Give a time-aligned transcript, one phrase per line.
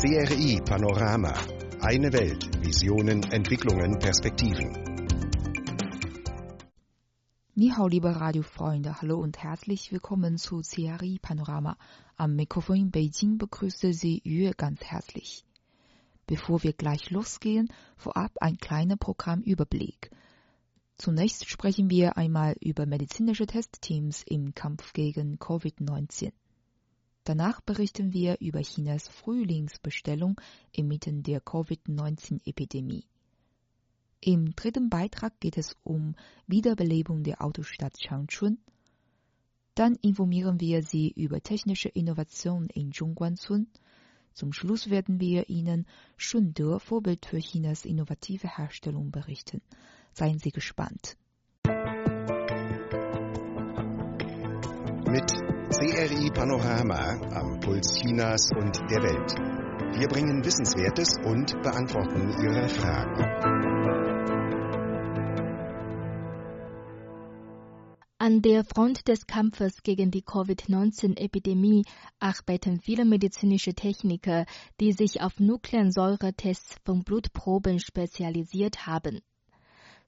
[0.00, 1.34] CRI Panorama.
[1.82, 2.64] Eine Welt.
[2.64, 4.72] Visionen, Entwicklungen, Perspektiven.
[7.54, 11.76] Nihau, liebe Radiofreunde, hallo und herzlich willkommen zu CRI Panorama.
[12.16, 15.44] Am Mikrofon in Beijing begrüßte Sie Yue ganz herzlich.
[16.26, 20.10] Bevor wir gleich losgehen, vorab ein kleiner Programmüberblick.
[20.96, 26.32] Zunächst sprechen wir einmal über medizinische Testteams im Kampf gegen Covid-19.
[27.24, 30.40] Danach berichten wir über Chinas Frühlingsbestellung
[30.72, 33.04] inmitten der Covid-19-Epidemie.
[34.22, 36.14] Im dritten Beitrag geht es um
[36.46, 38.58] Wiederbelebung der Autostadt Changchun.
[39.74, 43.68] Dann informieren wir Sie über technische Innovation in Zhongguancun.
[44.34, 49.62] Zum Schluss werden wir Ihnen Shunde, Vorbild für Chinas innovative Herstellung, berichten.
[50.12, 51.16] Seien Sie gespannt.
[55.06, 60.00] Mit CRI Panorama am Puls Chinas und der Welt.
[60.00, 63.22] Wir bringen Wissenswertes und beantworten Ihre Fragen.
[68.18, 71.84] An der Front des Kampfes gegen die Covid-19-Epidemie
[72.18, 74.46] arbeiten viele medizinische Techniker,
[74.80, 79.20] die sich auf Nukleinsäuretests von Blutproben spezialisiert haben.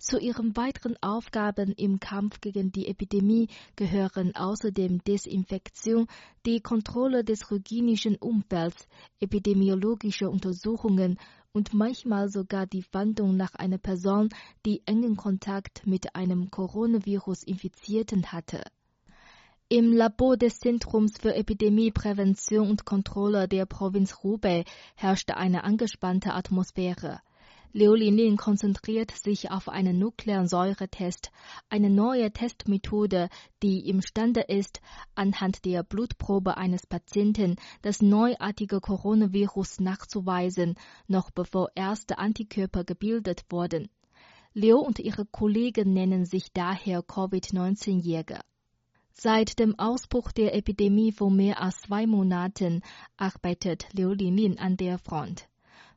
[0.03, 6.08] Zu ihren weiteren Aufgaben im Kampf gegen die Epidemie gehören außerdem Desinfektion,
[6.45, 8.89] die Kontrolle des hygienischen Umfelds,
[9.20, 11.20] epidemiologische Untersuchungen
[11.53, 14.30] und manchmal sogar die Fahndung nach einer Person,
[14.67, 18.64] die engen Kontakt mit einem Coronavirus-Infizierten hatte.
[19.69, 24.64] Im Labor des Zentrums für Epidemieprävention und Kontrolle der Provinz Hubei
[24.97, 27.20] herrschte eine angespannte Atmosphäre.
[27.75, 31.31] Liu Linlin konzentriert sich auf einen Nuklearsäuretest,
[31.70, 33.31] eine neue Testmethode,
[33.62, 34.83] die imstande ist,
[35.14, 40.75] anhand der Blutprobe eines Patienten das neuartige Coronavirus nachzuweisen,
[41.06, 43.89] noch bevor erste Antikörper gebildet wurden.
[44.52, 48.41] Liu und ihre Kollegen nennen sich daher Covid-19-Jäger.
[49.14, 52.83] Seit dem Ausbruch der Epidemie vor mehr als zwei Monaten
[53.17, 55.48] arbeitet Liu Linlin an der Front.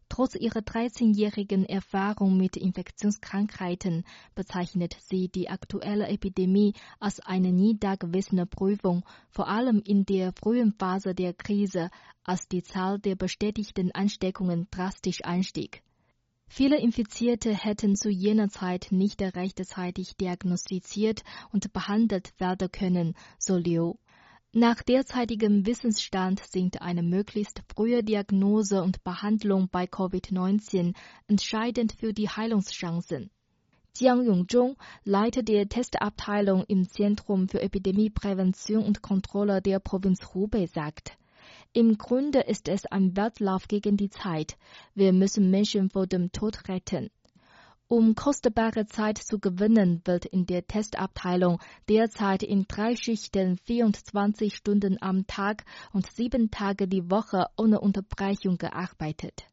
[0.08, 4.04] Trotz ihrer 13-jährigen Erfahrung mit Infektionskrankheiten
[4.36, 10.74] bezeichnet sie die aktuelle Epidemie als eine nie dagewesene Prüfung, vor allem in der frühen
[10.74, 11.90] Phase der Krise,
[12.24, 15.82] als die Zahl der bestätigten Ansteckungen drastisch anstieg.
[16.48, 23.96] Viele Infizierte hätten zu jener Zeit nicht rechtzeitig diagnostiziert und behandelt werden können, so Liu.
[24.58, 30.96] Nach derzeitigem Wissensstand sind eine möglichst frühe Diagnose und Behandlung bei Covid-19
[31.28, 33.32] entscheidend für die Heilungschancen.
[33.98, 41.18] Jiang Yongzhong, Leiter der Testabteilung im Zentrum für Epidemieprävention und Kontrolle der Provinz Hubei, sagt,
[41.74, 44.56] im Grunde ist es ein Wettlauf gegen die Zeit.
[44.94, 47.10] Wir müssen Menschen vor dem Tod retten.
[47.88, 54.98] Um kostbare Zeit zu gewinnen, wird in der Testabteilung derzeit in drei Schichten 24 Stunden
[55.02, 59.46] am Tag und sieben Tage die Woche ohne Unterbrechung gearbeitet.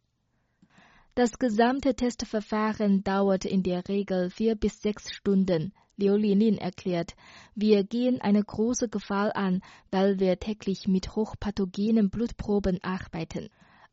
[1.14, 5.74] Das gesamte Testverfahren dauert in der Regel vier bis sechs Stunden.
[5.98, 7.14] Liu Linin erklärt,
[7.54, 9.60] wir gehen eine große Gefahr an,
[9.90, 13.50] weil wir täglich mit hochpathogenen Blutproben arbeiten.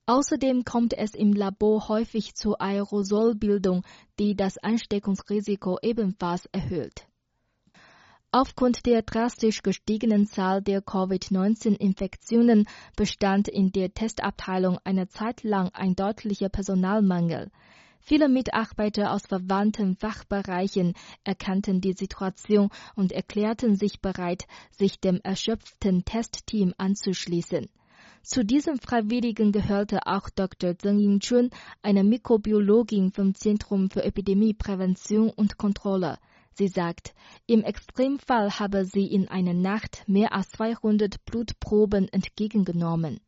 [0.09, 3.83] Außerdem kommt es im Labor häufig zur Aerosolbildung,
[4.17, 7.05] die das Ansteckungsrisiko ebenfalls erhöht.
[8.31, 12.67] Aufgrund der drastisch gestiegenen Zahl der Covid-19-Infektionen
[12.97, 17.51] bestand in der Testabteilung eine Zeit lang ein deutlicher Personalmangel.
[17.99, 26.03] Viele Mitarbeiter aus verwandten Fachbereichen erkannten die Situation und erklärten sich bereit, sich dem erschöpften
[26.03, 27.69] Testteam anzuschließen.
[28.21, 30.77] Zu diesen Freiwilligen gehörte auch Dr.
[30.77, 31.49] Zheng Yingchun,
[31.81, 36.17] eine Mikrobiologin vom Zentrum für Epidemieprävention und Kontrolle.
[36.53, 37.15] Sie sagt,
[37.47, 43.21] im Extremfall habe sie in einer Nacht mehr als 200 Blutproben entgegengenommen.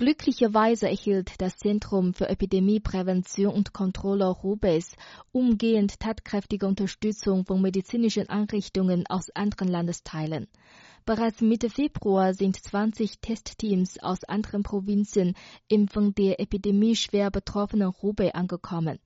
[0.00, 4.96] Glücklicherweise erhielt das Zentrum für Epidemieprävention und Kontrolle Hubei's
[5.30, 10.48] umgehend tatkräftige Unterstützung von medizinischen Einrichtungen aus anderen Landesteilen.
[11.04, 15.34] Bereits Mitte Februar sind 20 Testteams aus anderen Provinzen
[15.68, 19.00] im von der Epidemie schwer betroffenen Hubei angekommen.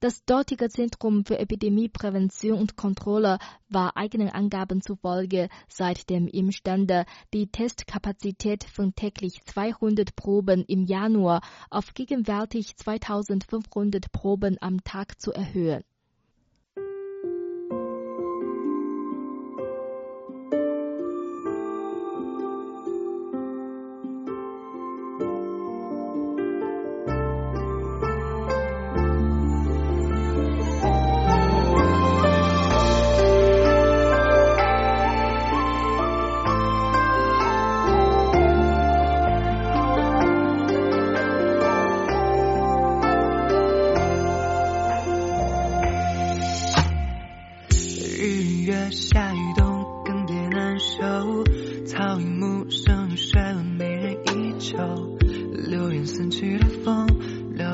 [0.00, 7.04] Das dortige Zentrum für Epidemieprävention und Kontrolle war eigenen Angaben zufolge seitdem imstande,
[7.34, 15.32] die Testkapazität von täglich 200 Proben im Januar auf gegenwärtig 2500 Proben am Tag zu
[15.32, 15.82] erhöhen.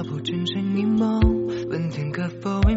[0.08, 1.20] 不枕谁一梦？
[1.68, 2.74] 问天可否为？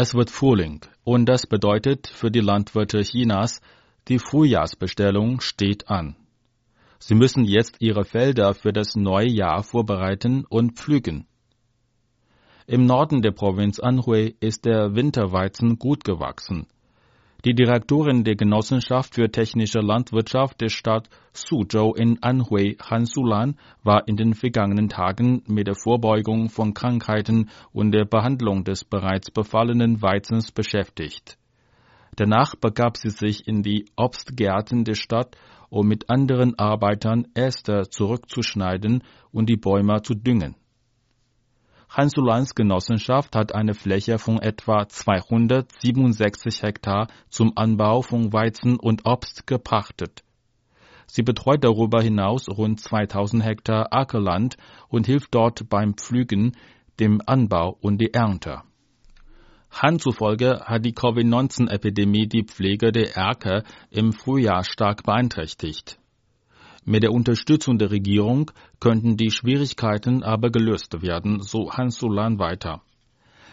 [0.00, 3.60] Es wird Frühling und das bedeutet für die Landwirte Chinas,
[4.06, 6.14] die Frühjahrsbestellung steht an.
[7.00, 11.26] Sie müssen jetzt ihre Felder für das neue Jahr vorbereiten und pflügen.
[12.68, 16.68] Im Norden der Provinz Anhui ist der Winterweizen gut gewachsen.
[17.44, 24.08] Die Direktorin der Genossenschaft für technische Landwirtschaft der Stadt Suzhou in Anhui, Han Sulan, war
[24.08, 30.02] in den vergangenen Tagen mit der Vorbeugung von Krankheiten und der Behandlung des bereits befallenen
[30.02, 31.38] Weizens beschäftigt.
[32.16, 35.36] Danach begab sie sich in die Obstgärten der Stadt,
[35.70, 40.56] um mit anderen Arbeitern Äste zurückzuschneiden und die Bäume zu düngen.
[41.88, 49.46] Hans-Ulans Genossenschaft hat eine Fläche von etwa 267 Hektar zum Anbau von Weizen und Obst
[49.46, 50.22] gepachtet.
[51.06, 56.56] Sie betreut darüber hinaus rund 2000 Hektar Ackerland und hilft dort beim Pflügen,
[57.00, 58.62] dem Anbau und die Ernte.
[59.70, 65.98] Han zufolge hat die Covid-19-Epidemie die Pflege der Erker im Frühjahr stark beeinträchtigt.
[66.88, 72.80] Mit der Unterstützung der Regierung könnten die Schwierigkeiten aber gelöst werden, so Hans Solan weiter.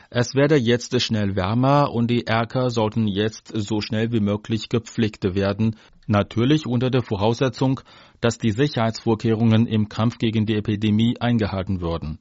[0.10, 5.36] Es werde jetzt schnell wärmer und die Erker sollten jetzt so schnell wie möglich gepflegt
[5.36, 5.76] werden,
[6.08, 7.82] natürlich unter der Voraussetzung,
[8.22, 12.20] dass die Sicherheitsvorkehrungen im Kampf gegen die Epidemie eingehalten würden.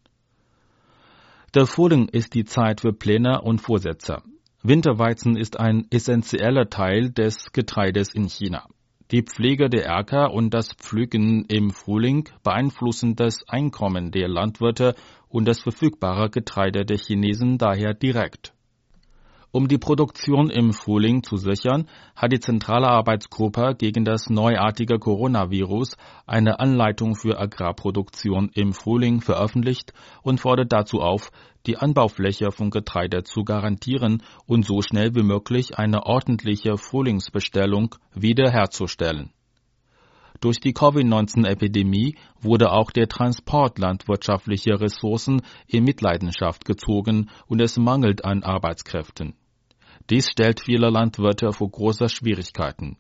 [1.55, 4.21] Der Frühling ist die Zeit für Pläne und Vorsätze.
[4.65, 8.67] Winterweizen ist ein essentieller Teil des Getreides in China.
[9.11, 14.95] Die Pflege der Äcker und das Pflügen im Frühling beeinflussen das Einkommen der Landwirte
[15.29, 18.54] und das verfügbare Getreide der Chinesen daher direkt.
[19.55, 25.97] Um die Produktion im Frühling zu sichern, hat die Zentrale Arbeitsgruppe gegen das neuartige Coronavirus
[26.27, 29.93] eine Anleitung für Agrarproduktion im Frühling veröffentlicht
[30.25, 31.31] und fordert dazu auf,
[31.67, 39.31] die Anbaufläche von Getreide zu garantieren und so schnell wie möglich eine ordentliche Frühlingsbestellung wiederherzustellen.
[40.41, 48.25] Durch die Covid-19-Epidemie wurde auch der Transport landwirtschaftlicher Ressourcen in Mitleidenschaft gezogen und es mangelt
[48.25, 49.37] an Arbeitskräften.
[50.11, 52.99] Dies stellt viele Landwirte vor große Schwierigkeiten.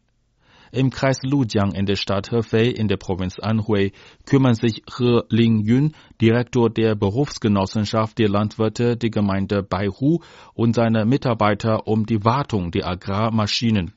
[0.73, 3.93] Im Kreis Lujiang in der Stadt Hefei in der Provinz Anhui
[4.27, 10.21] kümmern sich He Lingyun, Direktor der Berufsgenossenschaft der Landwirte der Gemeinde Baihu
[10.55, 13.93] und seine Mitarbeiter um die Wartung der Agrarmaschinen.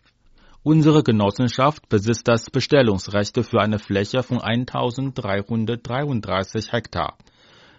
[0.61, 7.17] Unsere Genossenschaft besitzt das Bestellungsrecht für eine Fläche von 1333 Hektar.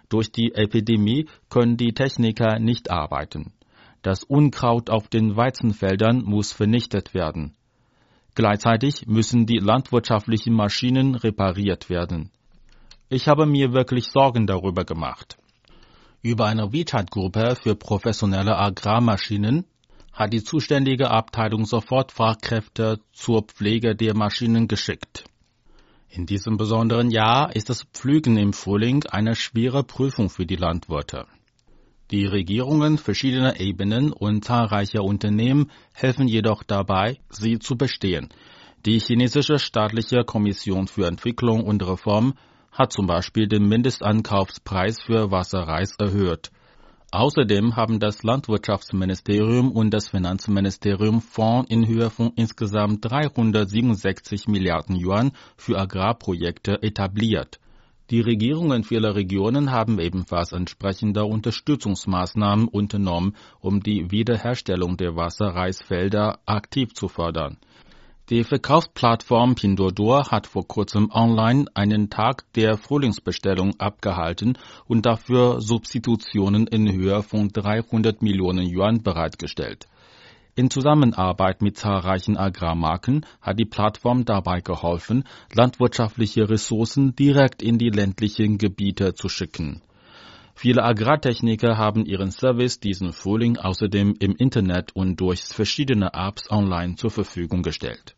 [0.09, 3.53] Durch die Epidemie können die Techniker nicht arbeiten.
[4.01, 7.55] Das Unkraut auf den Weizenfeldern muss vernichtet werden.
[8.35, 12.31] Gleichzeitig müssen die landwirtschaftlichen Maschinen repariert werden.
[13.09, 15.37] Ich habe mir wirklich Sorgen darüber gemacht.
[16.21, 19.65] Über eine WeChat-Gruppe für professionelle Agrarmaschinen
[20.13, 25.23] hat die zuständige Abteilung sofort Fachkräfte zur Pflege der Maschinen geschickt.
[26.09, 31.25] In diesem besonderen Jahr ist das Pflügen im Frühling eine schwere Prüfung für die Landwirte.
[32.11, 38.29] Die Regierungen verschiedener Ebenen und zahlreicher Unternehmen helfen jedoch dabei, sie zu bestehen.
[38.85, 42.33] Die chinesische staatliche Kommission für Entwicklung und Reform
[42.71, 46.49] hat zum Beispiel den Mindestankaufspreis für Wasserreis erhöht.
[47.11, 55.31] Außerdem haben das Landwirtschaftsministerium und das Finanzministerium Fonds in Höhe von insgesamt 367 Milliarden Yuan
[55.57, 57.59] für Agrarprojekte etabliert.
[58.09, 66.93] Die Regierungen vieler Regionen haben ebenfalls entsprechende Unterstützungsmaßnahmen unternommen, um die Wiederherstellung der Wasserreisfelder aktiv
[66.95, 67.57] zu fördern.
[68.31, 76.65] Die Verkaufsplattform Pinduoduo hat vor kurzem online einen Tag der Frühlingsbestellung abgehalten und dafür Substitutionen
[76.65, 79.87] in Höhe von 300 Millionen Yuan bereitgestellt.
[80.59, 85.23] In Zusammenarbeit mit zahlreichen Agrarmarken hat die Plattform dabei geholfen,
[85.53, 89.81] landwirtschaftliche Ressourcen direkt in die ländlichen Gebiete zu schicken.
[90.55, 96.97] Viele Agrartechniker haben ihren Service diesen Frühling außerdem im Internet und durch verschiedene Apps online
[96.97, 98.17] zur Verfügung gestellt.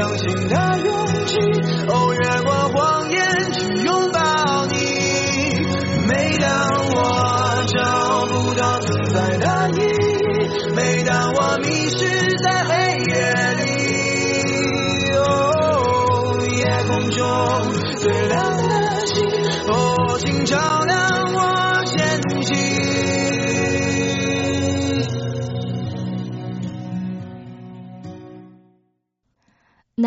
[0.00, 0.59] 相信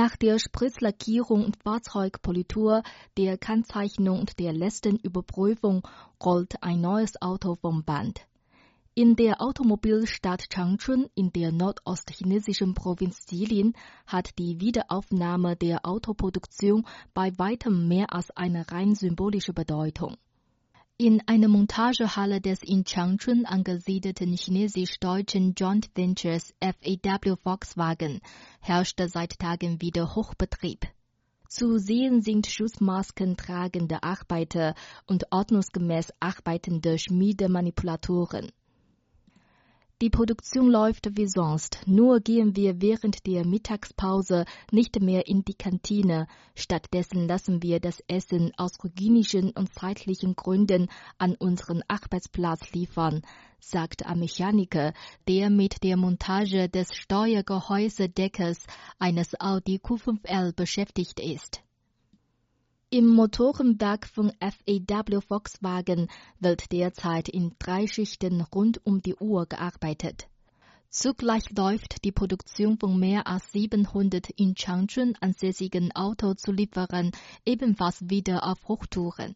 [0.03, 2.83] Nach der Spritzlackierung und Fahrzeugpolitur,
[3.17, 5.87] der Kennzeichnung und der letzten Überprüfung
[6.21, 8.27] rollt ein neues Auto vom Band.
[8.95, 17.31] In der Automobilstadt Changchun in der nordostchinesischen Provinz Jilin hat die Wiederaufnahme der Autoproduktion bei
[17.37, 20.17] weitem mehr als eine rein symbolische Bedeutung.
[21.05, 28.21] In einer Montagehalle des in Changchun angesiedelten chinesisch-deutschen Joint Ventures FAW Volkswagen
[28.61, 30.87] herrschte seit Tagen wieder Hochbetrieb.
[31.49, 38.53] Zu sehen sind Schutzmasken tragende Arbeiter und ordnungsgemäß arbeitende Schmiedemanipulatoren.
[40.03, 45.53] Die Produktion läuft wie sonst, nur gehen wir während der Mittagspause nicht mehr in die
[45.53, 46.27] Kantine.
[46.55, 50.89] Stattdessen lassen wir das Essen aus hygienischen und zeitlichen Gründen
[51.19, 53.21] an unseren Arbeitsplatz liefern,
[53.61, 54.91] sagt ein Mechaniker,
[55.29, 58.57] der mit der Montage des Steuergehäusedeckers
[58.99, 61.63] eines Audi Q5L beschäftigt ist.
[62.93, 70.27] Im Motorenwerk von FAW Volkswagen wird derzeit in drei Schichten rund um die Uhr gearbeitet.
[70.89, 77.09] Zugleich läuft die Produktion von mehr als 700 in Changchun ansässigen Autozulieferern
[77.47, 79.35] ebenfalls wieder auf Hochtouren.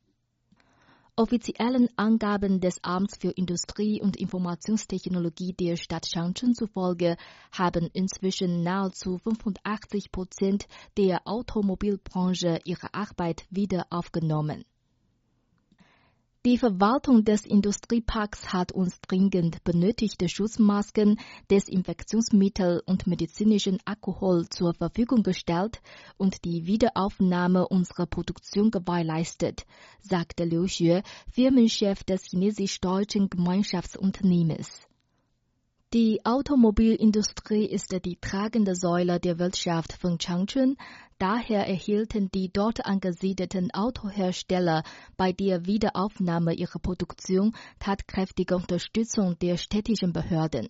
[1.19, 7.17] Offiziellen Angaben des Amts für Industrie und Informationstechnologie der Stadt Changchun zufolge
[7.51, 14.63] haben inzwischen nahezu 85 Prozent der Automobilbranche ihre Arbeit wieder aufgenommen.
[16.48, 21.20] Die Verwaltung des Industrieparks hat uns dringend benötigte Schutzmasken,
[21.52, 25.82] Desinfektionsmittel und medizinischen Alkohol zur Verfügung gestellt
[26.16, 29.66] und die Wiederaufnahme unserer Produktion gewährleistet,
[30.00, 34.87] sagte Liu Xue, Firmenchef des chinesisch-deutschen Gemeinschaftsunternehmens.
[35.93, 40.76] Die Automobilindustrie ist die tragende Säule der Wirtschaft von Changchun,
[41.17, 44.84] daher erhielten die dort angesiedelten Autohersteller
[45.15, 50.67] bei der Wiederaufnahme ihrer Produktion tatkräftige Unterstützung der städtischen Behörden.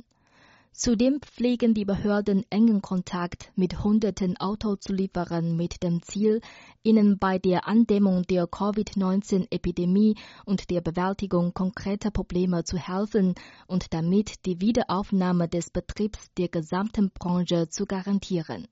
[0.71, 6.41] Zudem pflegen die Behörden engen Kontakt mit hunderten Autozulieferern mit dem Ziel,
[6.83, 13.33] ihnen bei der Andämmung der Covid-19-Epidemie und der Bewältigung konkreter Probleme zu helfen
[13.65, 18.67] und damit die Wiederaufnahme des Betriebs der gesamten Branche zu garantieren.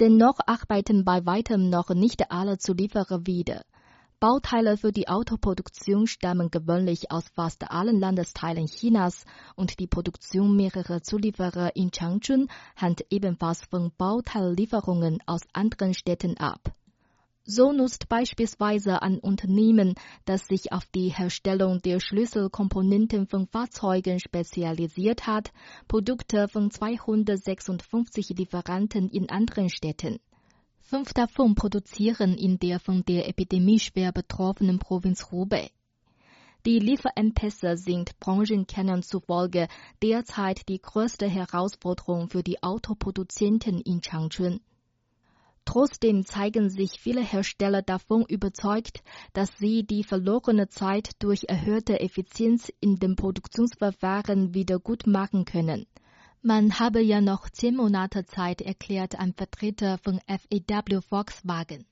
[0.00, 3.62] Dennoch arbeiten bei weitem noch nicht alle Zulieferer wieder.
[4.20, 9.24] Bauteile für die Autoproduktion stammen gewöhnlich aus fast allen Landesteilen Chinas
[9.56, 16.74] und die Produktion mehrerer Zulieferer in Changchun hängt ebenfalls von Bauteillieferungen aus anderen Städten ab.
[17.44, 19.94] So nutzt beispielsweise ein Unternehmen,
[20.26, 25.50] das sich auf die Herstellung der Schlüsselkomponenten von Fahrzeugen spezialisiert hat,
[25.88, 30.20] Produkte von 256 Lieferanten in anderen Städten.
[30.90, 35.70] Fünf davon produzieren in der von der Epidemie schwer betroffenen Provinz Hubei.
[36.66, 39.68] Die Lieferengpässe sind Branchenkennern zufolge
[40.02, 44.58] derzeit die größte Herausforderung für die Autoproduzenten in Changchun.
[45.64, 52.68] Trotzdem zeigen sich viele Hersteller davon überzeugt, dass sie die verlorene Zeit durch erhöhte Effizienz
[52.80, 55.86] in den Produktionsverfahren wieder gut machen können.
[56.42, 61.84] Man habe ja noch zehn Monate Zeit, erklärt ein Vertreter von FAW Volkswagen.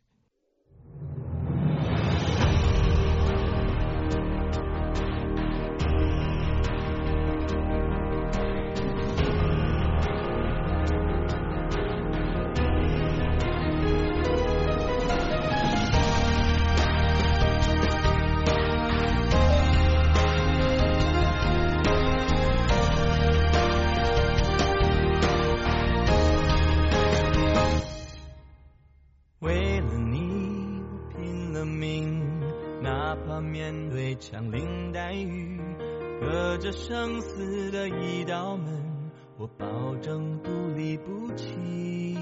[37.38, 42.18] 死的一道门，我保证不离不弃。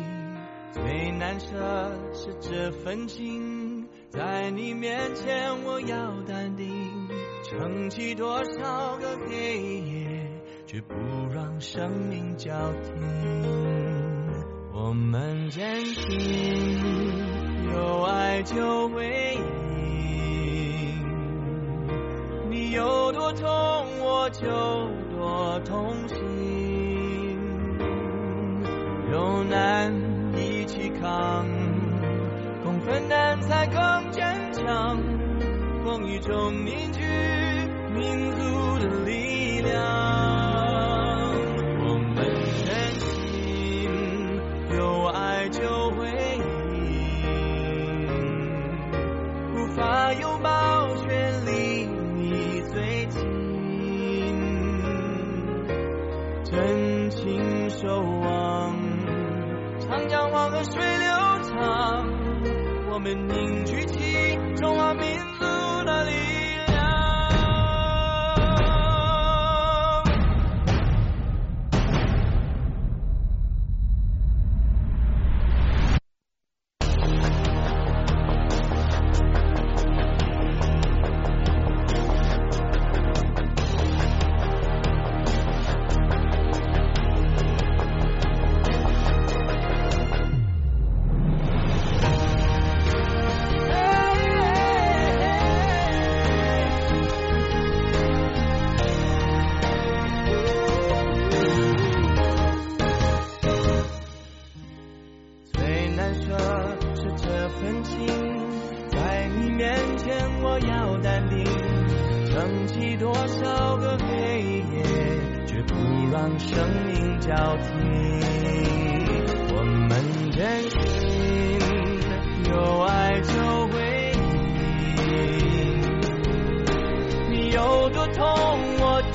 [0.73, 1.49] 最难舍
[2.13, 6.69] 是这份情，在你面前我要淡定，
[7.45, 10.31] 撑起多少个黑夜，
[10.67, 10.95] 却不
[11.35, 12.53] 让生命交
[12.83, 12.93] 停。
[14.75, 16.79] 我们坚信，
[17.73, 19.43] 有爱就会赢。
[22.51, 22.67] 你。
[22.73, 23.49] 有多痛，
[24.01, 24.47] 我就
[25.29, 26.17] 我同行。
[29.11, 29.93] 有难
[30.37, 31.45] 一起扛，
[32.63, 34.97] 共分担才更坚强。
[35.85, 37.03] 风雨中凝聚
[37.93, 39.75] 民族的力量。
[41.89, 42.23] 我们的
[43.01, 43.91] 心，
[44.79, 46.07] 有爱就会
[63.15, 63.96] 凝聚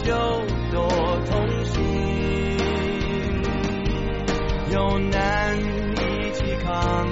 [0.03, 0.13] 就
[0.71, 0.89] 多
[1.29, 2.57] 痛心，
[4.71, 7.07] 有难一起扛，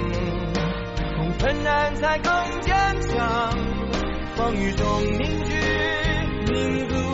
[1.16, 3.56] 共分难才更坚强，
[4.34, 4.86] 风雨中
[5.18, 5.54] 凝聚
[6.52, 7.09] 民族。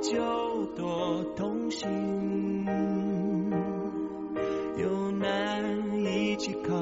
[0.00, 1.86] 就多同心，
[4.78, 5.62] 有难
[6.02, 6.74] 一起扛，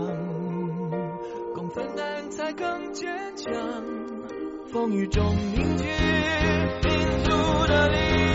[1.53, 3.53] 共分担才更坚强，
[4.69, 5.25] 风雨中
[5.57, 7.31] 凝聚民族
[7.67, 8.28] 的力量。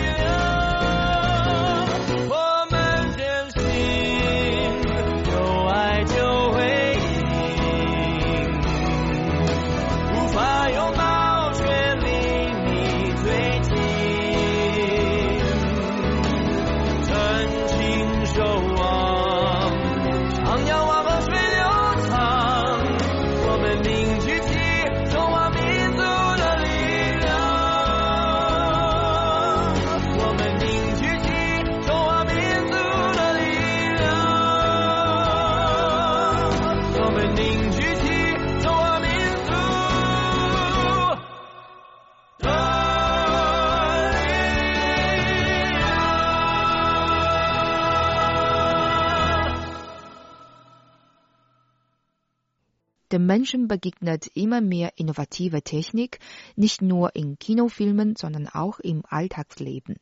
[53.14, 56.18] Dem Menschen begegnet immer mehr innovative Technik,
[56.56, 60.00] nicht nur in Kinofilmen, sondern auch im Alltagsleben.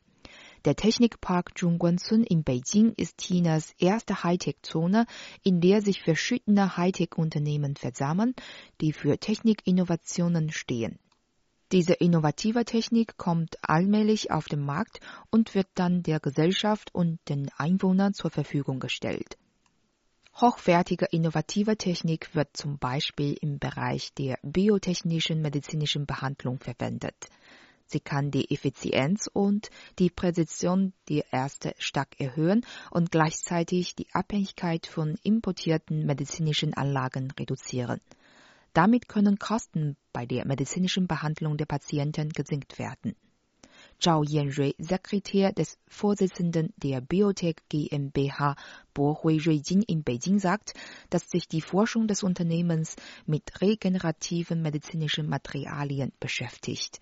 [0.65, 5.05] Der Technikpark Zhongguancun in Beijing ist Chinas erste Hightech-Zone,
[5.43, 8.33] in der sich verschiedene Hightech-Unternehmen versammeln,
[8.81, 10.97] die für Technikinnovationen stehen.
[11.71, 17.51] Diese innovative Technik kommt allmählich auf den Markt und wird dann der Gesellschaft und den
[17.57, 19.37] Einwohnern zur Verfügung gestellt.
[20.41, 27.15] Hochwertige innovative Technik wird zum Beispiel im Bereich der biotechnischen medizinischen Behandlung verwendet.
[27.85, 29.69] Sie kann die Effizienz und
[29.99, 38.01] die Präzision der Ärzte stark erhöhen und gleichzeitig die Abhängigkeit von importierten medizinischen Anlagen reduzieren.
[38.73, 43.15] Damit können Kosten bei der medizinischen Behandlung der Patienten gesenkt werden.
[44.03, 48.57] Zhao Yanrui, Sekretär des Vorsitzenden der Biotech GmbH
[48.93, 50.73] Bohui Ruijin in Beijing sagt,
[51.09, 56.99] dass sich die Forschung des Unternehmens mit regenerativen medizinischen Materialien beschäftigt.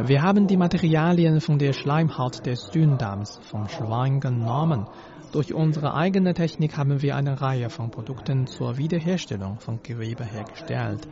[0.00, 4.86] Wir haben die Materialien von der Schleimhaut des Dünndarms vom Schwein genommen.
[5.32, 11.08] Durch unsere eigene Technik haben wir eine Reihe von Produkten zur Wiederherstellung von Gewebe hergestellt.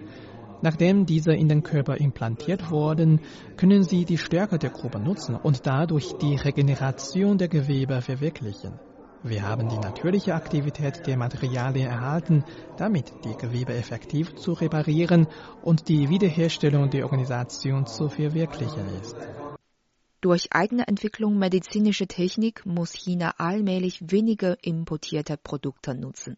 [0.63, 3.21] Nachdem diese in den Körper implantiert wurden,
[3.57, 8.79] können sie die Stärke der Gruppe nutzen und dadurch die Regeneration der Gewebe verwirklichen.
[9.25, 12.45] Wir haben die natürliche Aktivität der Materialien erhalten,
[12.77, 15.27] damit die Gewebe effektiv zu reparieren
[15.63, 19.17] und die Wiederherstellung der Organisation zu verwirklichen ist.
[20.21, 26.37] Durch eigene Entwicklung medizinischer Technik muss China allmählich weniger importierte Produkte nutzen.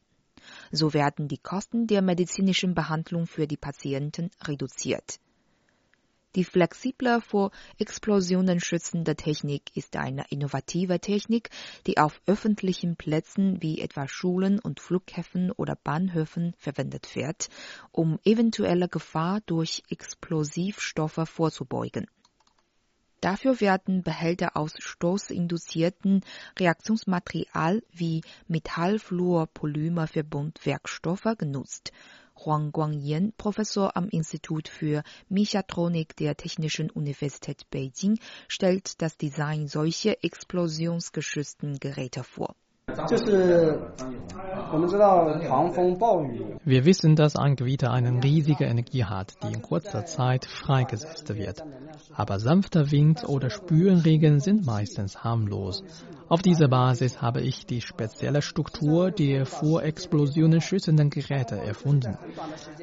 [0.72, 5.18] So werden die Kosten der medizinischen Behandlung für die Patienten reduziert.
[6.34, 11.50] Die flexible vor Explosionen schützende Technik ist eine innovative Technik,
[11.86, 17.50] die auf öffentlichen Plätzen wie etwa Schulen und Flughäfen oder Bahnhöfen verwendet wird,
[17.92, 22.08] um eventuelle Gefahr durch Explosivstoffe vorzubeugen.
[23.24, 26.20] Dafür werden Behälter aus stoßinduzierten
[26.58, 31.92] Reaktionsmaterial wie Metallfluorpolymerverbundwerkstoffe genutzt
[32.36, 40.22] Huang Guangyan, Professor am Institut für Mechatronik der Technischen Universität Beijing, stellt das Design solcher
[40.22, 42.54] explosionsgeschützten Geräte vor.
[46.64, 51.62] Wir wissen, dass ein Gewitter eine riesige Energie hat, die in kurzer Zeit freigesetzt wird.
[52.14, 55.82] Aber sanfter Wind oder Spürenregen sind meistens harmlos.
[56.28, 62.16] Auf dieser Basis habe ich die spezielle Struktur der vor Explosionen schützenden Geräte erfunden.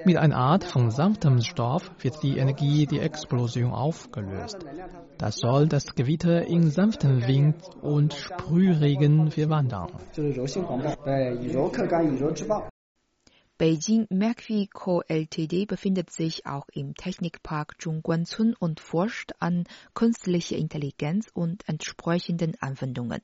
[0.06, 4.60] Mit einer Art von sanftem Stoff wird die Energie der Explosion aufgelöst.
[5.18, 9.88] Das soll das Gewitter in sanften Wind und Sprühregen verwandeln.
[13.58, 15.02] Beijing Mercury Co.
[15.08, 15.66] Ltd.
[15.68, 23.22] befindet sich auch im Technikpark Zhongguancun und forscht an künstlicher Intelligenz und entsprechenden Anwendungen.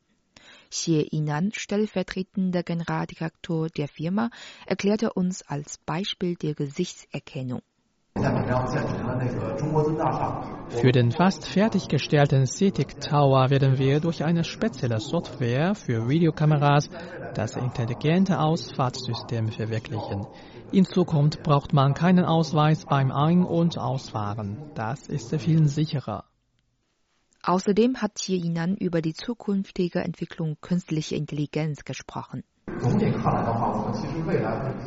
[0.70, 4.30] Xie Yinan, stellvertretender Generaldirektor der Firma,
[4.66, 7.62] erklärte uns als Beispiel der Gesichtserkennung.
[10.70, 16.90] Für den fast fertiggestellten CITIC Tower werden wir durch eine spezielle Software für Videokameras
[17.36, 20.28] das intelligente Ausfahrtssystem verwirklichen.
[20.72, 24.58] In Zukunft braucht man keinen Ausweis beim Ein- und Ausfahren.
[24.76, 26.26] Das ist viel sicherer.
[27.44, 32.44] Außerdem hat hier Yinan über die zukünftige Entwicklung künstlicher Intelligenz gesprochen.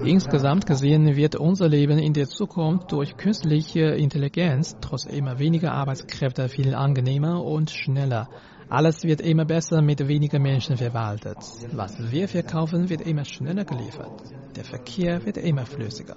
[0.05, 6.49] Insgesamt gesehen wird unser Leben in der Zukunft durch künstliche Intelligenz trotz immer weniger Arbeitskräfte
[6.49, 8.29] viel angenehmer und schneller.
[8.69, 11.39] Alles wird immer besser mit weniger Menschen verwaltet.
[11.73, 14.23] Was wir verkaufen, wird immer schneller geliefert.
[14.55, 16.17] Der Verkehr wird immer flüssiger.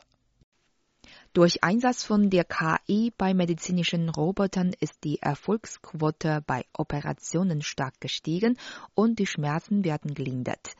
[1.34, 8.60] Durch Einsatz von der KI bei medizinischen Robotern ist die Erfolgsquote bei Operationen stark gestiegen
[8.94, 10.76] und die Schmerzen werden gelindert.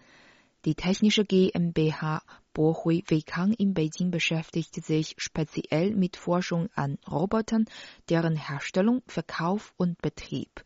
[0.66, 2.22] Die technische GmbH
[2.54, 7.66] Bohui Weikang in Beijing beschäftigt sich speziell mit Forschung an Robotern,
[8.08, 10.64] deren Herstellung, Verkauf und Betrieb.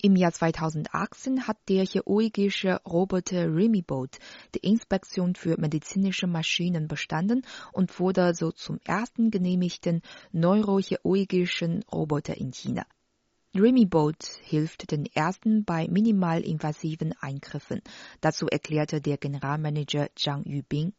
[0.00, 4.18] Im Jahr 2018 hat der chirurgische Roboter Remibot
[4.54, 10.00] die Inspektion für medizinische Maschinen bestanden und wurde so zum ersten genehmigten
[10.32, 12.86] neurochirurgischen Roboter in China.
[13.56, 17.82] Remibot hilft den ersten bei minimalinvasiven Eingriffen.
[18.20, 20.92] Dazu erklärte der Generalmanager Zhang Yubing.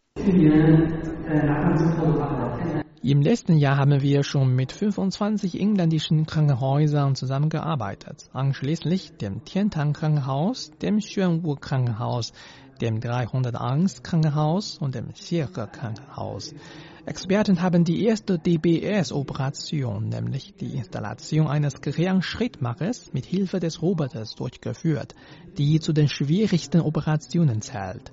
[3.04, 10.72] Im letzten Jahr haben wir schon mit 25 inländischen Krankenhäusern zusammengearbeitet, anschließend dem Tiantang Krankenhaus,
[10.82, 12.34] dem Xuanwu Krankenhaus,
[12.82, 16.56] dem 301 Krankenhaus und dem Xiehe Krankenhaus.
[17.06, 25.14] Experten haben die erste DBS-Operation, nämlich die Installation eines Gehirnschrittmachers mit Hilfe des Roboters durchgeführt,
[25.58, 28.12] die zu den schwierigsten Operationen zählt.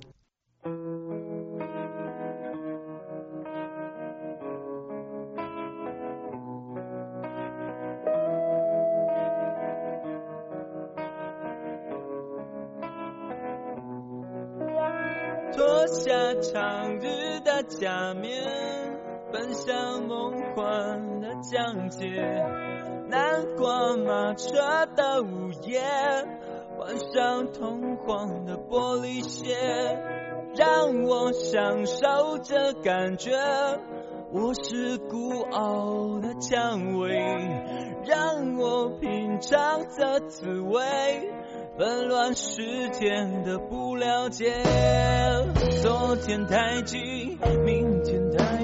[23.09, 25.81] 南瓜马车的午夜，
[26.79, 29.55] 换上通黄的玻璃鞋，
[30.55, 33.33] 让我享受这感觉。
[34.33, 37.19] 我是孤傲的蔷薇，
[38.07, 40.81] 让我品尝这滋味。
[41.77, 44.63] 纷乱世间的不了解，
[45.83, 48.62] 昨天太近，明天太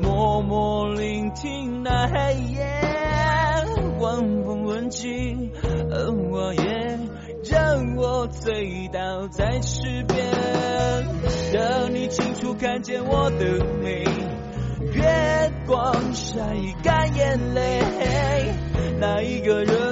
[0.00, 2.64] 默默聆听那黑夜，
[4.00, 5.50] 晚风吻尽，
[5.90, 6.98] 而我也
[7.50, 10.26] 让我醉倒在池边，
[11.52, 14.04] 等你清楚看见我的美，
[14.92, 16.40] 月光晒
[16.82, 17.80] 干眼泪，
[18.98, 19.91] 那一个人。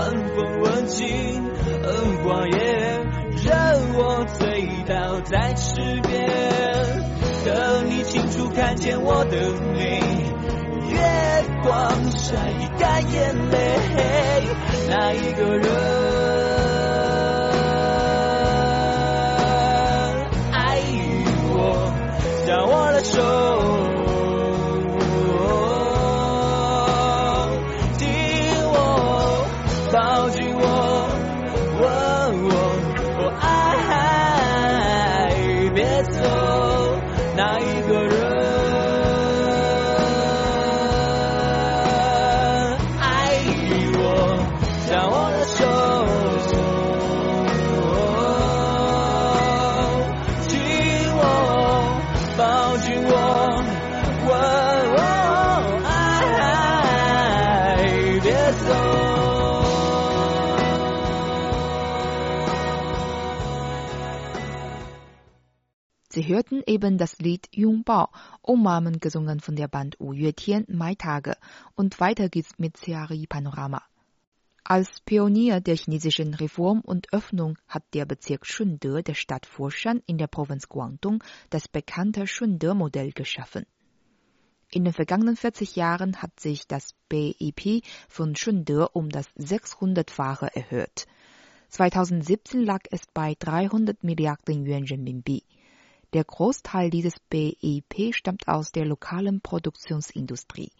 [0.00, 1.06] 晚风吻尽
[1.82, 2.56] 恩光也
[3.44, 3.52] 任
[3.98, 6.26] 我醉倒在池边。
[7.44, 9.36] 等你清楚看见我的
[9.74, 10.00] 美，
[10.88, 10.98] 月
[11.62, 12.34] 光晒
[12.78, 14.48] 干眼泪，
[14.88, 15.68] 那一个人
[20.52, 20.80] 爱
[21.52, 21.92] 我？
[22.48, 23.20] 拉我的手
[66.30, 68.08] hörten eben das Lied Jungbao,
[68.40, 71.36] Umarmen gesungen von der Band Wu Tian Mai Tage
[71.74, 73.82] und weiter geht's mit CRI Panorama.
[74.62, 80.16] Als Pionier der chinesischen Reform und Öffnung hat der Bezirk Shunde der Stadt Foshan in
[80.16, 83.66] der Provinz Guangdong das bekannte Shunde-Modell geschaffen.
[84.70, 91.08] In den vergangenen 40 Jahren hat sich das BIP von Shunde um das 600-fache erhöht.
[91.70, 95.42] 2017 lag es bei 300 Milliarden Yuan Renminbi.
[96.12, 100.72] Der Großteil dieses BIP stammt aus der lokalen Produktionsindustrie.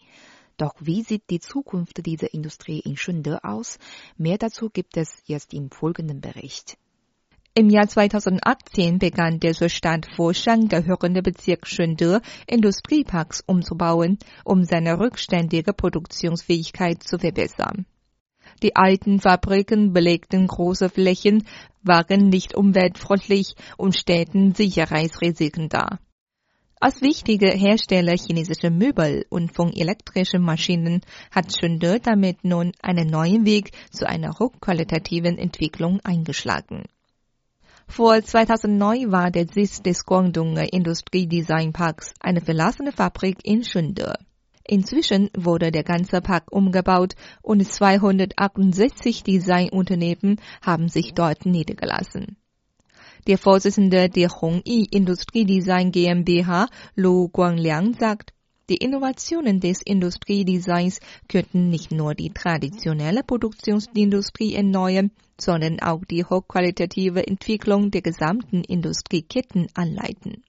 [0.57, 3.79] Doch wie sieht die Zukunft dieser Industrie in Schunde aus?
[4.17, 6.77] Mehr dazu gibt es jetzt im folgenden Bericht.
[7.53, 14.99] Im Jahr 2018 begann der zur Stadt Foshan gehörende Bezirk Schunde Industrieparks umzubauen, um seine
[14.99, 17.85] rückständige Produktionsfähigkeit zu verbessern.
[18.63, 21.47] Die alten Fabriken belegten große Flächen,
[21.83, 25.99] waren nicht umweltfreundlich und stellten Sicherheitsrisiken dar.
[26.79, 33.45] Als wichtiger Hersteller chinesischer Möbel und von elektrischen Maschinen hat Schunde damit nun einen neuen
[33.45, 36.85] Weg zu einer hochqualitativen Entwicklung eingeschlagen.
[37.87, 44.15] Vor 2009 war der Sitz des Guangdonger Industriedesignparks eine verlassene Fabrik in Shunde.
[44.71, 52.37] Inzwischen wurde der ganze Park umgebaut und 268 Designunternehmen haben sich dort niedergelassen.
[53.27, 58.31] Der Vorsitzende der Hongyi Industriedesign GmbH, Lu Guangliang, sagt,
[58.69, 67.27] die Innovationen des Industriedesigns könnten nicht nur die traditionelle Produktionsindustrie erneuern, sondern auch die hochqualitative
[67.27, 70.43] Entwicklung der gesamten Industrieketten anleiten.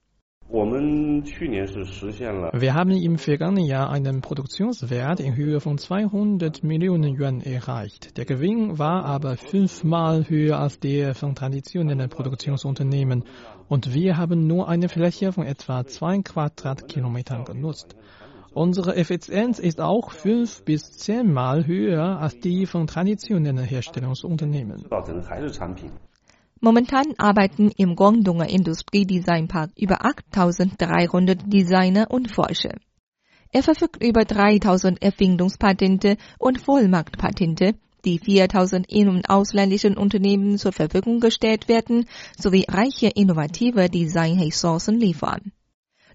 [2.52, 8.18] Wir haben im vergangenen Jahr einen Produktionswert in Höhe von 200 Millionen Yuan erreicht.
[8.18, 13.24] Der Gewinn war aber fünfmal höher als der von traditionellen Produktionsunternehmen
[13.68, 17.96] und wir haben nur eine Fläche von etwa zwei Quadratkilometern genutzt.
[18.52, 24.84] Unsere Effizienz ist auch fünf bis zehnmal höher als die von traditionellen Herstellungsunternehmen.
[26.64, 32.76] Momentan arbeiten im Guangdonger Industriedesignpark über 8300 Designer und Forscher.
[33.50, 41.18] Er verfügt über 3000 Erfindungspatente und Vollmarktpatente, die 4000 in- und ausländischen Unternehmen zur Verfügung
[41.18, 42.06] gestellt werden,
[42.38, 45.50] sowie reiche innovative Designressourcen liefern.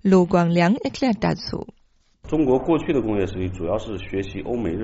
[0.02, 1.66] Lo Guangliang erklärt dazu.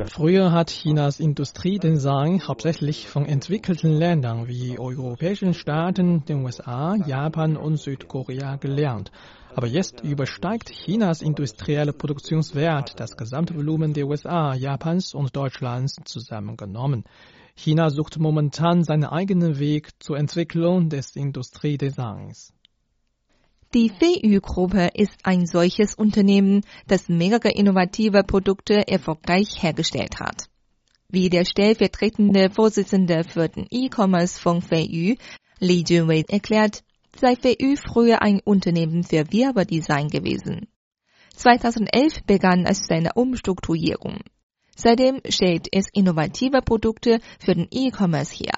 [0.05, 7.75] Früher hat Chinas Industriedesign hauptsächlich von entwickelten Ländern wie europäischen Staaten, den USA, Japan und
[7.77, 9.11] Südkorea gelernt.
[9.55, 17.03] Aber jetzt übersteigt Chinas industrielle Produktionswert das Gesamtvolumen der USA, Japans und Deutschlands zusammengenommen.
[17.55, 22.53] China sucht momentan seinen eigenen Weg zur Entwicklung des Industriedesigns.
[23.73, 30.47] Die VU-Gruppe ist ein solches Unternehmen, das mehrere innovative Produkte erfolgreich hergestellt hat.
[31.09, 35.15] Wie der stellvertretende Vorsitzende für den E-Commerce von VU,
[35.59, 36.83] Li Junwei, erklärt,
[37.19, 40.67] sei VU früher ein Unternehmen für Werbedesign gewesen.
[41.35, 44.19] 2011 begann es seine Umstrukturierung.
[44.75, 48.53] Seitdem stellt es innovative Produkte für den E-Commerce her.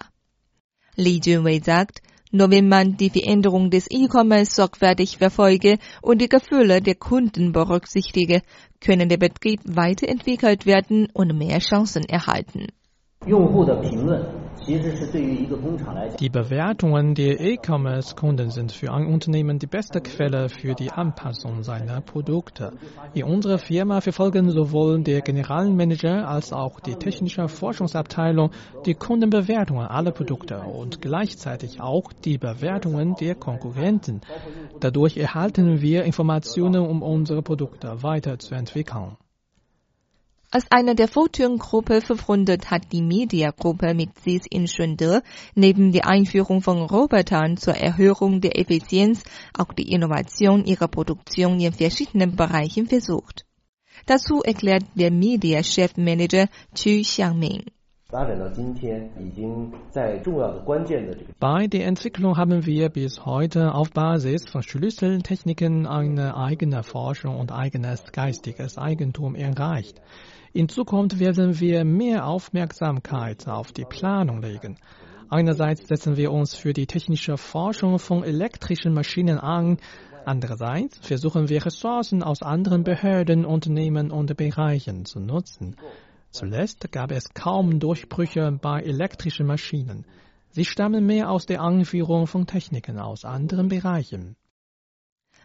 [0.97, 2.01] Li Junwei sagt,
[2.35, 8.41] nur wenn man die Veränderung des E-Commerce sorgfältig verfolge und die Gefühle der Kunden berücksichtige,
[8.79, 12.67] können der Betrieb weiterentwickelt werden und mehr Chancen erhalten.
[14.67, 22.01] Die Bewertungen der E-Commerce-Kunden sind für ein Unternehmen die beste Quelle für die Anpassung seiner
[22.01, 22.71] Produkte.
[23.13, 28.49] In unserer Firma verfolgen sowohl der Generalmanager als auch die technische Forschungsabteilung
[28.87, 34.21] die Kundenbewertungen aller Produkte und gleichzeitig auch die Bewertungen der Konkurrenten.
[34.79, 39.17] Dadurch erhalten wir Informationen, um unsere Produkte weiterzuentwickeln.
[40.55, 45.21] Als eine der Fortune-Gruppe 500 hat die Media-Gruppe mit Sitz in Shunde
[45.53, 49.21] neben der Einführung von Robotern zur Erhöhung der Effizienz
[49.53, 53.45] auch die Innovation ihrer Produktion in verschiedenen Bereichen versucht.
[54.05, 57.65] Dazu erklärt der Media-Chefmanager Chu Xiangming.
[58.11, 58.25] Bei
[61.67, 68.03] der Entwicklung haben wir bis heute auf Basis von Schlüsseltechniken eine eigene Forschung und eigenes
[68.11, 69.99] geistiges Eigentum erreicht.
[70.53, 74.77] In Zukunft werden wir mehr Aufmerksamkeit auf die Planung legen.
[75.29, 79.77] Einerseits setzen wir uns für die technische Forschung von elektrischen Maschinen an,
[80.25, 85.75] andererseits versuchen wir Ressourcen aus anderen Behörden, Unternehmen und Bereichen zu nutzen.
[86.35, 90.03] Zuletzt gab es kaum Durchbrüche bei elektrischen Maschinen.
[90.49, 94.35] Sie stammen mehr aus der Anführung von Techniken aus anderen Bereichen.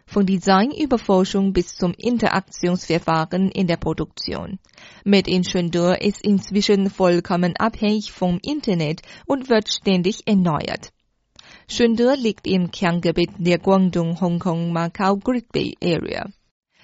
[0.05, 4.59] Von Design über Forschung bis zum Interaktionsverfahren in der Produktion.
[5.05, 10.91] Made in Shenzhen ist inzwischen vollkommen abhängig vom Internet und wird ständig erneuert.
[11.69, 16.27] Shenzhen liegt im Kerngebiet der Guangdong-Hongkong-Macau Grid Bay Area.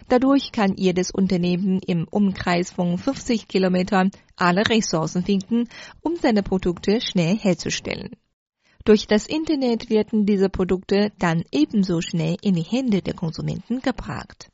[0.09, 5.67] Dadurch kann jedes Unternehmen im Umkreis von 50 Kilometern alle Ressourcen finden,
[6.01, 8.11] um seine Produkte schnell herzustellen.
[8.85, 14.49] Durch das Internet werden diese Produkte dann ebenso schnell in die Hände der Konsumenten gebracht.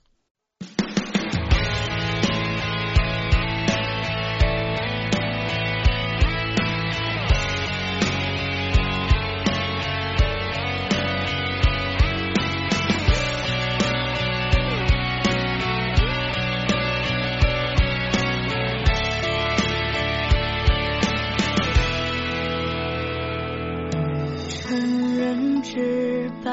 [24.74, 26.52] 承认直白，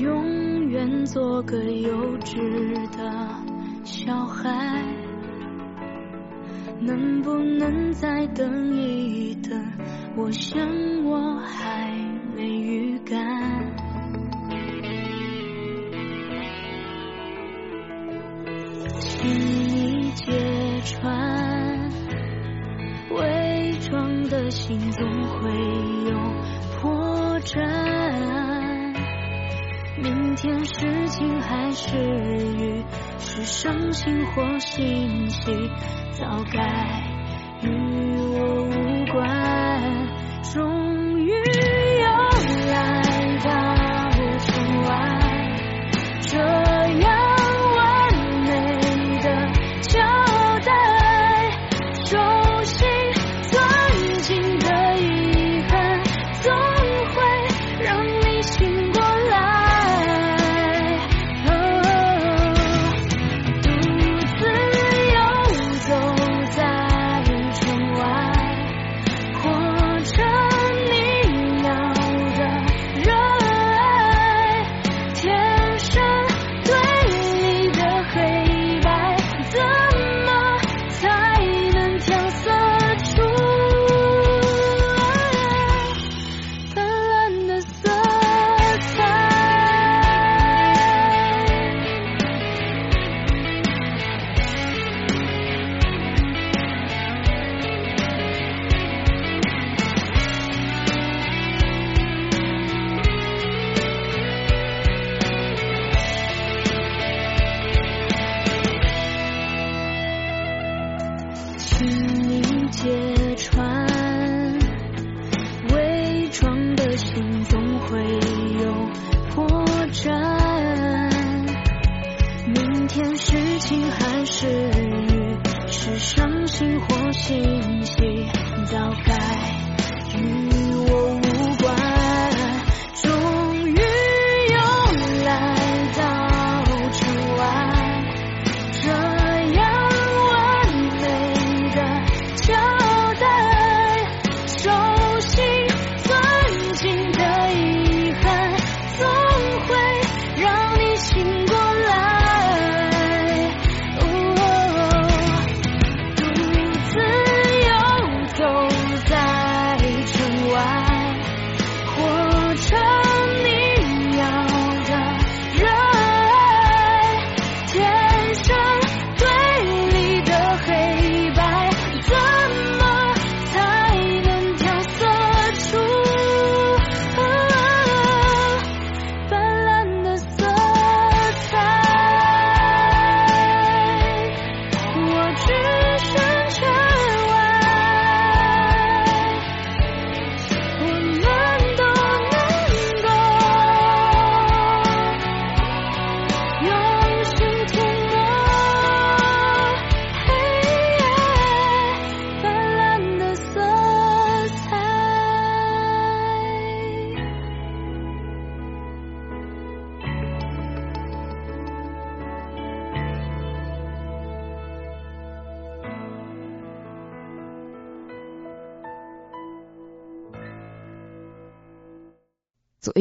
[0.00, 3.10] 永远做个幼稚的
[3.82, 4.80] 小孩。
[6.78, 9.60] 能不能再等一等？
[10.16, 10.62] 我想
[11.04, 11.90] 我还
[12.36, 13.73] 没预感。
[24.28, 25.50] 的心总会
[26.10, 26.18] 有
[26.80, 27.60] 破绽。
[30.02, 32.84] 明天是晴还是雨
[33.18, 35.50] 是伤心或欣喜
[36.12, 36.62] 早该
[37.62, 37.68] 与
[38.18, 40.24] 我无关。
[40.52, 41.03] 终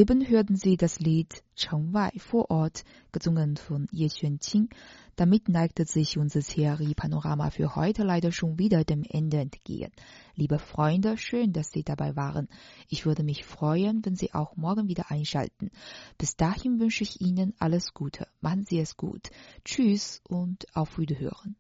[0.03, 2.83] Eben hörten Sie das Lied Cheng Wai vor Ort,
[3.13, 4.67] gesungen von Ye Xuanqing.
[5.15, 9.93] Damit neigte sich unser Serie-Panorama für heute leider schon wieder dem Ende entgegen.
[10.35, 12.49] Liebe Freunde, schön, dass Sie dabei waren.
[12.89, 15.71] Ich würde mich freuen, wenn Sie auch morgen wieder einschalten.
[16.17, 18.27] Bis dahin wünsche ich Ihnen alles Gute.
[18.41, 19.29] Machen Sie es gut.
[19.63, 21.55] Tschüss und auf Wiederhören.